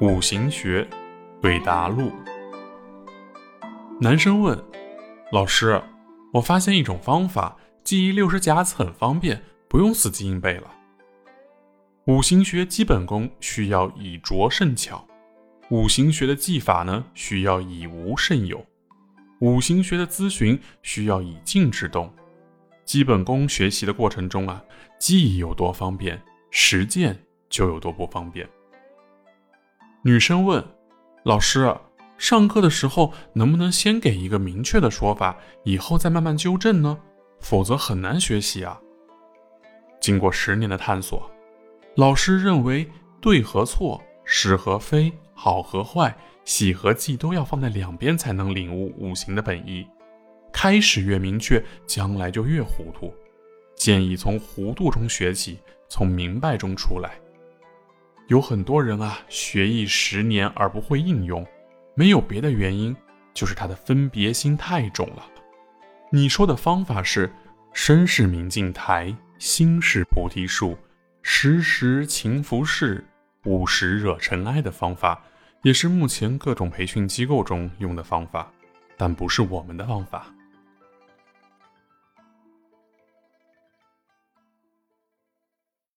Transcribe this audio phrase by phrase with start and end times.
[0.00, 0.88] 五行学
[1.42, 2.10] 对答录。
[4.00, 4.58] 男生问
[5.30, 5.78] 老师
[6.32, 7.54] ：“我发现一种方法，
[7.84, 10.74] 记忆六十甲子很方便，不用死记硬背了。”
[12.08, 15.06] 五行学基本功需要以拙胜巧，
[15.68, 18.64] 五行学的技法呢需要以无胜有，
[19.40, 22.10] 五行学的咨询需要以静制动。
[22.86, 24.64] 基本功学习的过程中啊，
[24.98, 26.18] 记忆有多方便，
[26.50, 28.48] 实践就有多不方便。
[30.02, 30.64] 女生问
[31.24, 31.76] 老师
[32.16, 36.96] ：“上课的时候能不能先给一个明确的说法，以后再慢慢纠正呢？
[37.40, 38.80] 否则很难学习啊。”
[40.00, 41.30] 经过十年的探索。
[41.96, 42.88] 老师认为，
[43.20, 49.86] 对和错、是和非、好和坏、喜和忌都要放在两边才能领悟五行的本意。
[50.50, 53.12] 开始越明确，将来就越糊涂。
[53.76, 55.58] 建议从糊涂中学起，
[55.90, 57.20] 从明白中出来。
[58.30, 61.44] 有很多人啊，学艺十年而不会应用，
[61.96, 62.96] 没有别的原因，
[63.34, 65.26] 就是他的分别心太重了。
[66.12, 67.28] 你说的方法是
[67.72, 70.78] 身是明镜台，心是菩提树。
[71.22, 73.02] 时时勤拂拭，
[73.46, 75.20] 勿使惹尘埃的方法，
[75.62, 78.48] 也是目前各种培训机构中用的方法，
[78.96, 80.32] 但不是我们的方法。